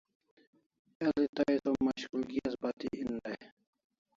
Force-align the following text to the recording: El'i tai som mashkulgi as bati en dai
El'i 1.05 1.27
tai 1.39 1.53
som 1.63 1.75
mashkulgi 1.89 2.39
as 2.49 2.55
bati 2.65 2.89
en 3.03 3.11
dai 3.23 3.39